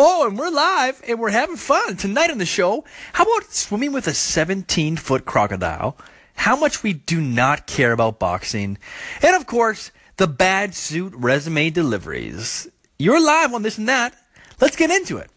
[0.00, 2.84] Oh, and we're live and we're having fun tonight on the show.
[3.14, 5.98] How about swimming with a 17 foot crocodile?
[6.36, 8.78] How much we do not care about boxing.
[9.20, 12.68] And of course, the bad suit resume deliveries.
[13.00, 14.14] You're live on this and that.
[14.60, 15.32] Let's get into it.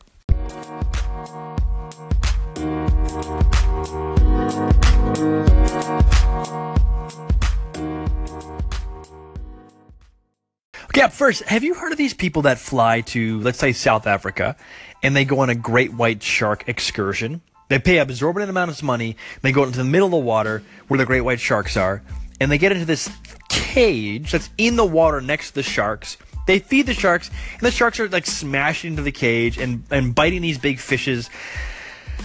[11.02, 14.56] Up first, have you heard of these people that fly to, let's say, South Africa,
[15.02, 17.42] and they go on a great white shark excursion?
[17.70, 19.18] They pay an exorbitant amount of money.
[19.42, 22.04] They go into the middle of the water where the great white sharks are,
[22.40, 23.10] and they get into this
[23.50, 26.18] cage that's in the water next to the sharks.
[26.46, 30.14] They feed the sharks, and the sharks are like smashing into the cage and, and
[30.14, 31.32] biting these big fishes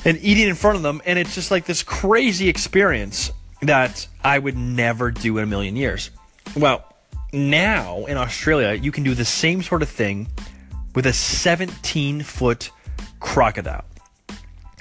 [0.04, 1.00] and eating in front of them.
[1.06, 3.32] And it's just like this crazy experience
[3.62, 6.10] that I would never do in a million years.
[6.54, 6.84] Well,
[7.32, 10.28] now in Australia, you can do the same sort of thing
[10.94, 12.70] with a 17 foot
[13.20, 13.84] crocodile.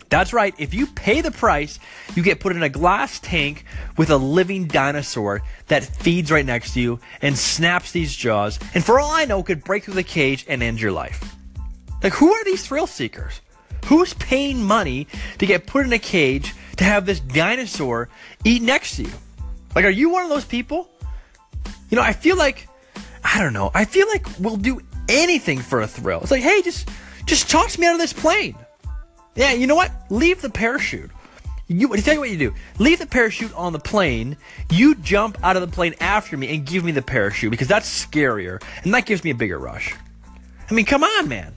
[0.10, 1.80] That's right, if you pay the price,
[2.16, 3.66] you get put in a glass tank
[3.98, 8.84] with a living dinosaur that feeds right next to you and snaps these jaws, and
[8.84, 11.36] for all I know, could break through the cage and end your life.
[12.04, 13.42] Like, who are these thrill seekers?
[13.86, 15.08] Who's paying money
[15.40, 18.10] to get put in a cage to have this dinosaur
[18.44, 19.12] eat next to you?
[19.74, 20.90] Like, are you one of those people?
[21.96, 22.68] You know, I feel like
[23.24, 23.72] I don't know.
[23.74, 26.20] I feel like we'll do anything for a thrill.
[26.20, 26.90] It's like, hey, just
[27.26, 28.58] just toss me out of this plane.
[29.36, 29.94] Yeah, you know what?
[30.10, 31.10] Leave the parachute.
[31.70, 32.54] You tell you what you do.
[32.80, 34.36] Leave the parachute on the plane.
[34.70, 37.88] You jump out of the plane after me and give me the parachute because that's
[37.88, 39.96] scarier and that gives me a bigger rush.
[40.70, 41.56] I mean, come on, man.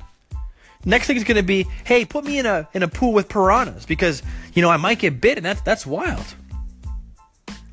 [0.84, 3.28] Next thing is going to be, hey, put me in a in a pool with
[3.28, 4.22] piranhas because
[4.54, 6.26] you know I might get bit and that's that's wild.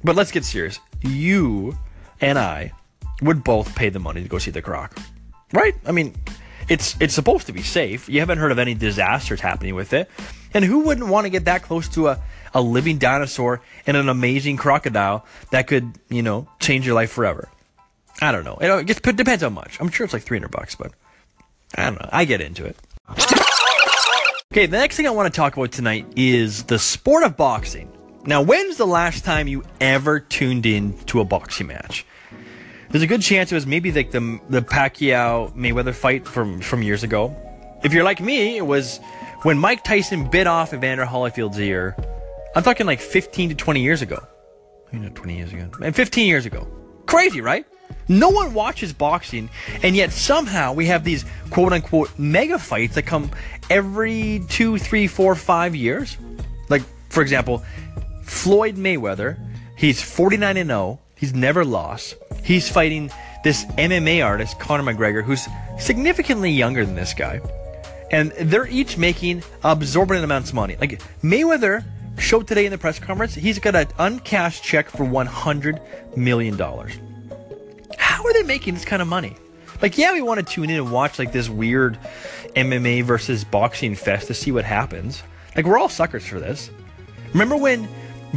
[0.03, 0.80] But let's get serious.
[1.03, 1.77] You
[2.21, 2.71] and I
[3.21, 4.97] would both pay the money to go see the croc.
[5.53, 5.75] Right?
[5.85, 6.16] I mean,
[6.67, 8.09] it's it's supposed to be safe.
[8.09, 10.09] You haven't heard of any disasters happening with it.
[10.53, 12.21] And who wouldn't want to get that close to a,
[12.53, 17.49] a living dinosaur and an amazing crocodile that could, you know, change your life forever?
[18.21, 18.58] I don't know.
[18.61, 19.80] It, just, depends how much.
[19.82, 20.93] I'm sure it's like 300 bucks, but
[21.76, 22.09] I don't know.
[22.11, 22.77] I get into it.
[24.53, 27.92] Okay, the next thing I want to talk about tonight is the sport of boxing.
[28.27, 32.05] Now, when's the last time you ever tuned in to a boxing match?
[32.89, 36.81] There's a good chance it was maybe like the the Pacquiao Mayweather fight from from
[36.81, 37.35] years ago.
[37.83, 38.99] If you're like me, it was
[39.43, 41.95] when Mike Tyson bit off Evander Holyfield's ear.
[42.55, 44.25] I'm talking like 15 to 20 years ago.
[44.91, 46.67] You know, 20 years ago, and 15 years ago.
[47.05, 47.65] Crazy, right?
[48.08, 49.49] No one watches boxing,
[49.83, 53.30] and yet somehow we have these quote unquote mega fights that come
[53.69, 56.17] every two, three, four, five years.
[56.69, 57.64] Like, for example,
[58.25, 59.37] Floyd Mayweather,
[59.77, 60.99] he's 49 and 0.
[61.15, 62.15] He's never lost.
[62.43, 63.09] He's fighting
[63.43, 65.47] this MMA artist, Conor McGregor, who's
[65.80, 67.39] significantly younger than this guy.
[68.11, 70.75] And they're each making absorbent amounts of money.
[70.80, 71.83] Like Mayweather
[72.17, 76.58] showed today in the press conference, he's got an uncashed check for $100 million.
[77.97, 79.35] How are they making this kind of money?
[79.81, 81.99] Like, yeah, we want to tune in and watch like this weird
[82.55, 85.21] MMA versus boxing fest to see what happens.
[85.55, 86.69] Like, we're all suckers for this.
[87.33, 87.87] Remember when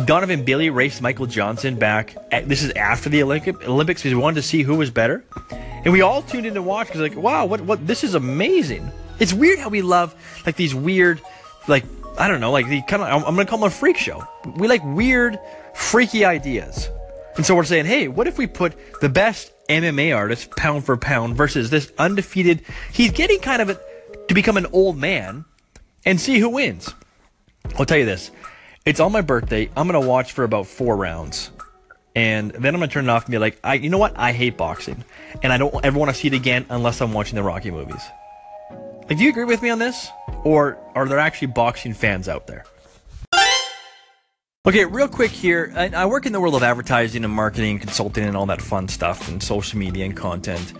[0.05, 2.17] Donovan Bailey raced Michael Johnson back.
[2.31, 5.25] At, this is after the Olympic, Olympics because we wanted to see who was better,
[5.51, 8.91] and we all tuned in to watch because like, wow, what what this is amazing.
[9.19, 10.15] It's weird how we love
[10.47, 11.21] like these weird,
[11.67, 11.85] like
[12.19, 14.27] I don't know, like the kind of I'm, I'm gonna call them a freak show.
[14.57, 15.39] We like weird,
[15.75, 16.89] freaky ideas,
[17.37, 20.97] and so we're saying, hey, what if we put the best MMA artist pound for
[20.97, 22.63] pound versus this undefeated?
[22.93, 23.81] He's getting kind of a,
[24.29, 25.45] to become an old man,
[26.05, 26.93] and see who wins.
[27.79, 28.31] I'll tell you this.
[28.89, 29.69] It's on my birthday.
[29.77, 31.51] I'm gonna watch for about four rounds,
[32.17, 34.19] and then I'm gonna turn it off and be like, I, you know what?
[34.19, 35.05] I hate boxing,
[35.43, 38.01] and I don't ever want to see it again unless I'm watching the Rocky movies.
[39.07, 40.09] Like, do you agree with me on this,
[40.43, 42.65] or are there actually boxing fans out there?
[44.65, 45.71] Okay, real quick here.
[45.77, 48.89] I, I work in the world of advertising and marketing, consulting, and all that fun
[48.89, 50.73] stuff, and social media and content.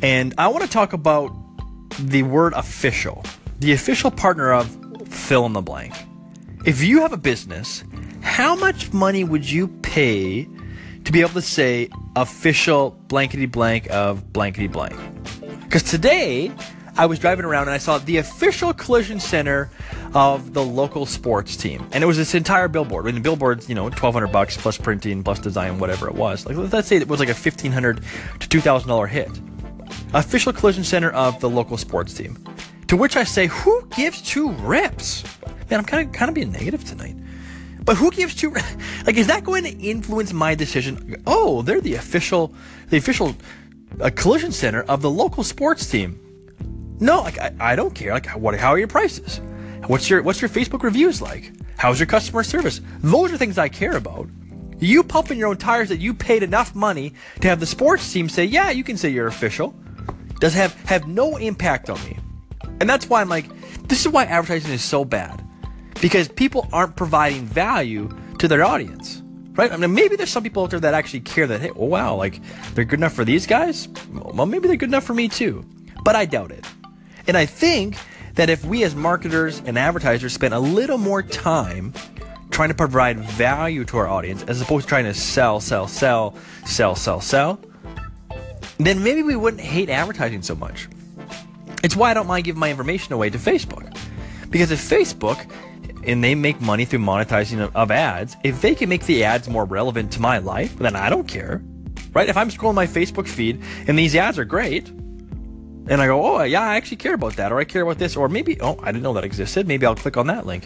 [0.00, 1.32] And I want to talk about
[1.98, 3.24] the word official,
[3.58, 4.68] the official partner of
[5.08, 5.92] fill in the blank.
[6.64, 7.84] If you have a business,
[8.20, 10.48] how much money would you pay
[11.04, 14.94] to be able to say official blankety blank of blankety blank?
[15.62, 16.52] Because today
[16.96, 19.70] I was driving around and I saw the official collision center
[20.14, 23.06] of the local sports team, and it was this entire billboard.
[23.06, 26.44] And the billboard's you know twelve hundred bucks plus printing plus design, whatever it was.
[26.44, 28.02] Like let's say it was like a fifteen hundred
[28.40, 29.30] to two thousand dollar hit.
[30.12, 32.36] Official collision center of the local sports team.
[32.88, 35.22] To which I say, who gives two rips?
[35.70, 37.16] Man, I'm kind of kind of being negative tonight.
[37.84, 38.54] But who gives two?
[39.06, 41.22] Like, is that going to influence my decision?
[41.26, 42.52] Oh, they're the official,
[42.90, 43.34] the official
[44.00, 46.20] uh, collision center of the local sports team.
[47.00, 48.12] No, like I, I don't care.
[48.12, 48.58] Like what?
[48.58, 49.40] How are your prices?
[49.86, 51.52] What's your what's your Facebook reviews like?
[51.78, 52.80] How's your customer service?
[52.98, 54.28] Those are things I care about.
[54.80, 58.28] You pumping your own tires that you paid enough money to have the sports team
[58.28, 59.74] say, yeah, you can say you're official,
[60.40, 62.18] does have have no impact on me.
[62.80, 63.46] And that's why I'm like,
[63.88, 65.42] this is why advertising is so bad.
[66.00, 68.08] Because people aren't providing value
[68.38, 69.22] to their audience.
[69.52, 69.72] Right?
[69.72, 72.14] I mean, maybe there's some people out there that actually care that, hey, oh wow,
[72.14, 72.40] like
[72.74, 73.88] they're good enough for these guys.
[74.12, 75.64] Well, maybe they're good enough for me too.
[76.04, 76.64] But I doubt it.
[77.26, 77.96] And I think
[78.34, 81.92] that if we as marketers and advertisers spent a little more time
[82.50, 86.36] trying to provide value to our audience as opposed to trying to sell, sell, sell,
[86.64, 87.60] sell, sell, sell,
[88.78, 90.88] then maybe we wouldn't hate advertising so much.
[91.82, 93.96] It's why I don't mind giving my information away to Facebook.
[94.50, 95.50] Because if Facebook,
[96.08, 99.64] and they make money through monetizing of, ads, if they can make the ads more
[99.64, 101.62] relevant to my life, then I don't care.
[102.12, 102.28] Right?
[102.28, 106.42] If I'm scrolling my Facebook feed and these ads are great, and I go, oh,
[106.42, 108.86] yeah, I actually care about that, or I care about this, or maybe, oh, I
[108.92, 109.66] didn't know that existed.
[109.66, 110.64] Maybe I'll click on that link.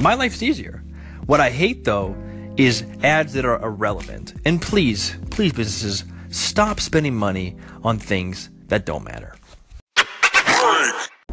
[0.00, 0.82] My life's easier.
[1.26, 2.16] What I hate, though,
[2.56, 4.34] is ads that are irrelevant.
[4.44, 9.36] And please, please, businesses, stop spending money on things that don't matter.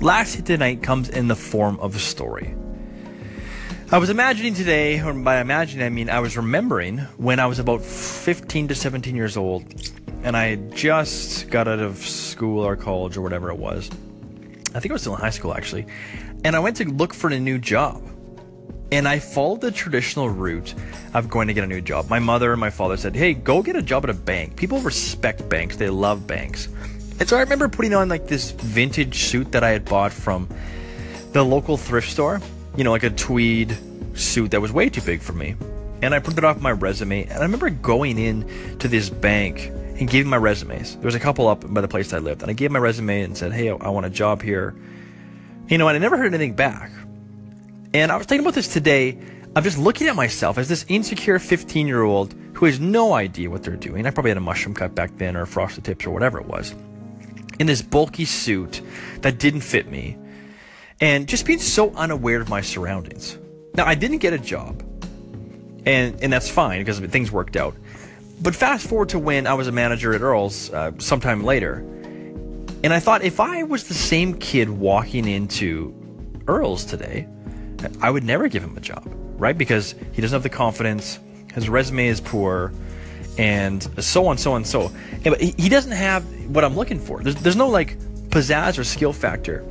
[0.01, 2.53] Last hit tonight comes in the form of a story.
[3.95, 7.59] I was imagining today, or by imagining I mean I was remembering when I was
[7.59, 9.63] about 15 to 17 years old,
[10.21, 13.89] and I just got out of school or college or whatever it was.
[14.73, 15.87] I think I was still in high school actually,
[16.43, 18.03] and I went to look for a new job.
[18.91, 20.73] And I followed the traditional route
[21.13, 22.09] of going to get a new job.
[22.09, 24.57] My mother and my father said, Hey, go get a job at a bank.
[24.57, 26.67] People respect banks, they love banks.
[27.21, 30.49] And so I remember putting on like this vintage suit that I had bought from
[31.31, 32.41] the local thrift store,
[32.77, 33.77] you know, like a tweed
[34.13, 35.55] suit that was way too big for me.
[36.01, 37.23] And I printed off my resume.
[37.23, 40.95] And I remember going in to this bank and giving my resumes.
[40.95, 42.41] There was a couple up by the place I lived.
[42.41, 44.75] And I gave my resume and said, Hey, I want a job here.
[45.67, 46.91] You know, and I never heard anything back.
[47.93, 49.17] And I was thinking about this today.
[49.55, 53.49] I'm just looking at myself as this insecure 15 year old who has no idea
[53.49, 54.05] what they're doing.
[54.05, 56.75] I probably had a mushroom cut back then or frosted tips or whatever it was
[57.57, 58.81] in this bulky suit
[59.21, 60.17] that didn't fit me
[61.01, 63.37] and just being so unaware of my surroundings.
[63.75, 64.81] Now, I didn't get a job,
[65.85, 67.75] and, and that's fine because things worked out.
[68.41, 71.77] But fast forward to when I was a manager at Earl's uh, sometime later,
[72.83, 75.93] and I thought if I was the same kid walking into
[76.47, 77.27] Earl's today,
[78.01, 79.03] I would never give him a job,
[79.37, 79.57] right?
[79.57, 81.19] Because he doesn't have the confidence,
[81.53, 82.73] his resume is poor,
[83.37, 84.91] and so on, so on, so.
[85.23, 87.21] But he doesn't have what I'm looking for.
[87.21, 87.97] There's, there's no like
[88.29, 89.65] pizzazz or skill factor.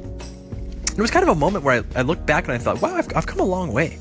[0.96, 2.94] It was kind of a moment where I, I looked back and I thought, wow,
[2.94, 3.98] I've, I've come a long way.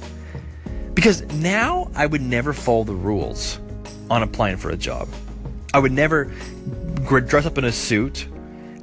[0.94, 3.60] Because now I would never follow the rules
[4.10, 5.10] on applying for a job.
[5.74, 6.26] I would never
[7.06, 8.28] dress up in a suit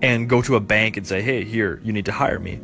[0.02, 2.58] and go to a bank and say, hey, here, you need to hire me.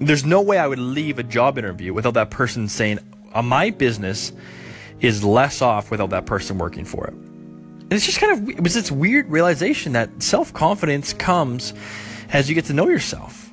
[0.00, 3.00] There's no way I would leave a job interview without that person saying,
[3.32, 4.32] uh, my business
[5.00, 7.14] is less off without that person working for it.
[7.14, 11.72] And it's just kind of it was this weird realization that self confidence comes
[12.30, 13.47] as you get to know yourself,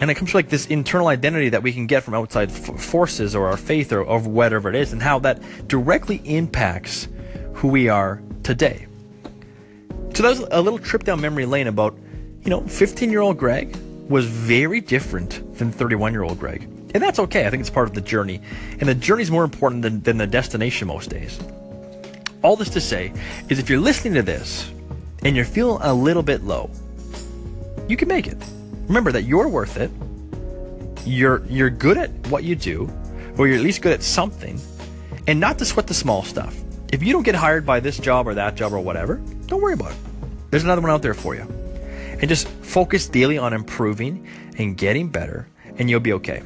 [0.00, 2.80] and it comes from like this internal identity that we can get from outside f-
[2.80, 7.08] forces or our faith or, or whatever it is, and how that directly impacts
[7.54, 8.86] who we are today.
[10.14, 11.96] So that was a little trip down memory lane about,
[12.42, 13.76] you know, 15 year old Greg
[14.08, 16.62] was very different than 31 year old Greg.
[16.94, 17.46] And that's okay.
[17.46, 18.40] I think it's part of the journey.
[18.80, 21.38] And the journey is more important than, than the destination most days.
[22.42, 23.12] All this to say
[23.48, 24.70] is if you're listening to this
[25.22, 26.70] and you're feeling a little bit low,
[27.88, 28.38] you can make it.
[28.88, 29.90] Remember that you're worth it.
[31.06, 32.90] You're you're good at what you do,
[33.36, 34.60] or you're at least good at something,
[35.26, 36.58] and not to sweat the small stuff.
[36.90, 39.16] If you don't get hired by this job or that job or whatever,
[39.46, 39.98] don't worry about it.
[40.50, 41.42] There's another one out there for you.
[42.20, 44.26] And just focus daily on improving
[44.56, 46.42] and getting better, and you'll be okay.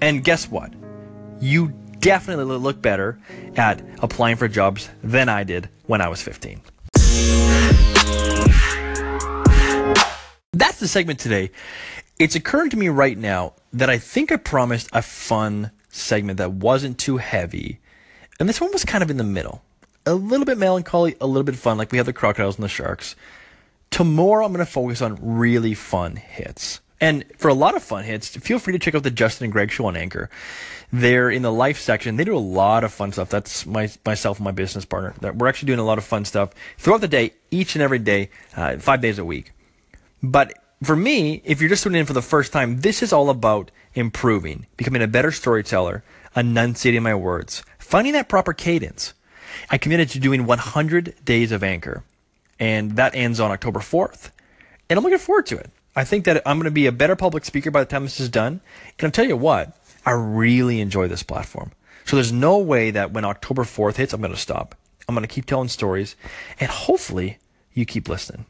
[0.00, 0.72] And guess what?
[1.40, 1.68] You
[1.98, 3.18] definitely look better
[3.56, 6.60] at applying for jobs than I did when I was 15.
[10.82, 11.50] The segment today.
[12.18, 16.52] It's occurring to me right now that I think I promised a fun segment that
[16.52, 17.78] wasn't too heavy.
[18.38, 19.62] And this one was kind of in the middle.
[20.04, 22.68] A little bit melancholy, a little bit fun, like we have the crocodiles and the
[22.68, 23.14] sharks.
[23.90, 26.80] Tomorrow I'm going to focus on really fun hits.
[27.00, 29.52] And for a lot of fun hits, feel free to check out the Justin and
[29.52, 30.30] Greg show on Anchor.
[30.92, 32.16] They're in the life section.
[32.16, 33.28] They do a lot of fun stuff.
[33.28, 35.32] That's my myself and my business partner.
[35.32, 38.30] We're actually doing a lot of fun stuff throughout the day, each and every day,
[38.56, 39.52] uh, five days a week.
[40.22, 40.52] But
[40.86, 43.70] for me, if you're just tuning in for the first time, this is all about
[43.94, 46.02] improving, becoming a better storyteller,
[46.34, 49.14] enunciating my words, finding that proper cadence.
[49.70, 52.04] I committed to doing 100 days of Anchor,
[52.58, 54.30] and that ends on October 4th.
[54.88, 55.70] And I'm looking forward to it.
[55.94, 58.20] I think that I'm going to be a better public speaker by the time this
[58.20, 58.60] is done.
[58.98, 61.72] And I'll tell you what, I really enjoy this platform.
[62.04, 64.74] So there's no way that when October 4th hits, I'm going to stop.
[65.08, 66.16] I'm going to keep telling stories,
[66.58, 67.38] and hopefully
[67.74, 68.46] you keep listening.